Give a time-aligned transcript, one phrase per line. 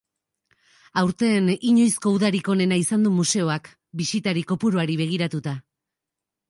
[1.01, 3.73] Aurten, inoizko udarik onena izan du museoak,
[4.03, 5.57] bisitari kopuruari begiratuta.